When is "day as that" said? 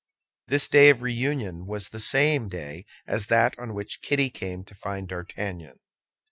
2.47-3.53